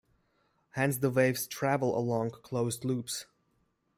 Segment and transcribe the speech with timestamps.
[0.71, 3.27] Hence the waves travel along closed loops.